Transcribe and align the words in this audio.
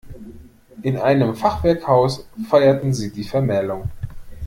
In 0.81 0.97
einem 0.97 1.35
Fachwerkhaus 1.35 2.27
feierten 2.49 2.91
sie 2.91 3.11
die 3.11 3.23
Vermählung. 3.23 3.91